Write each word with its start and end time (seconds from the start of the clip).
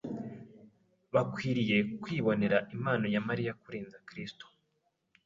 bakwiriye 1.13 1.77
kwibonera 2.01 2.57
impano 2.75 3.05
ya 3.13 3.21
Mariya 3.27 3.51
kurenza 3.61 3.97
Kristo. 4.07 4.45